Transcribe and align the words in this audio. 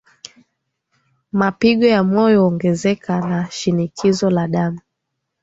Mapigo 1.31 1.85
ya 1.87 2.03
moyo 2.03 2.41
huongezeka 2.41 3.21
na 3.21 3.51
Shinikizo 3.51 4.29
la 4.29 4.47
damu 4.47 4.79